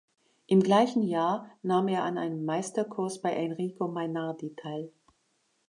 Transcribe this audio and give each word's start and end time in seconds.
Im 0.47 0.63
gleichen 0.63 1.03
Jahr 1.03 1.45
nahm 1.61 1.87
er 1.87 2.01
an 2.01 2.17
einem 2.17 2.43
Meisterkurs 2.43 3.21
bei 3.21 3.33
Enrico 3.33 3.87
Mainardi 3.87 4.55
teil. 4.55 4.91